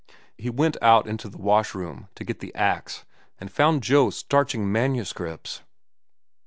[0.35, 3.05] He went out into the wash room to get the axe,
[3.39, 5.61] and found Joe starching manuscripts.